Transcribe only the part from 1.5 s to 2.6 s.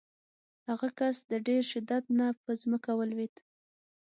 شدت نه په